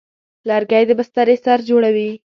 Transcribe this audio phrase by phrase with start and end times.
[0.49, 2.09] لرګی د بسترې سر جوړوي.